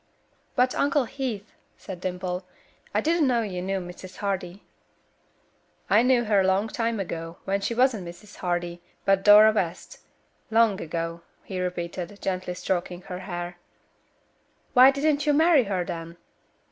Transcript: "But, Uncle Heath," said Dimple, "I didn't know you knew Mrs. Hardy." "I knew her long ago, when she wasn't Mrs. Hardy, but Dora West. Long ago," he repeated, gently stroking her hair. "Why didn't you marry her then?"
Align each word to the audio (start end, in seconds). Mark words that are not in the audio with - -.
"But, 0.55 0.73
Uncle 0.73 1.05
Heath," 1.05 1.53
said 1.77 2.01
Dimple, 2.01 2.43
"I 2.91 3.01
didn't 3.01 3.27
know 3.27 3.43
you 3.43 3.61
knew 3.61 3.79
Mrs. 3.79 4.17
Hardy." 4.17 4.63
"I 5.91 6.01
knew 6.01 6.23
her 6.23 6.43
long 6.43 6.71
ago, 6.99 7.37
when 7.45 7.61
she 7.61 7.75
wasn't 7.75 8.07
Mrs. 8.07 8.37
Hardy, 8.37 8.81
but 9.05 9.23
Dora 9.23 9.51
West. 9.51 9.99
Long 10.49 10.81
ago," 10.81 11.21
he 11.43 11.59
repeated, 11.61 12.19
gently 12.19 12.55
stroking 12.55 13.01
her 13.03 13.19
hair. 13.19 13.57
"Why 14.73 14.89
didn't 14.89 15.27
you 15.27 15.33
marry 15.33 15.65
her 15.65 15.85
then?" 15.85 16.17